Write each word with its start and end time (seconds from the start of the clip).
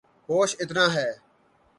ہوش 0.29 0.51
اتنا 0.59 0.85
ہے 0.93 1.09